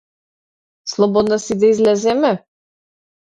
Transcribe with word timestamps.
Слободна 0.85 1.39
си 1.39 1.57
да 1.59 1.65
излеземе? 1.67 2.43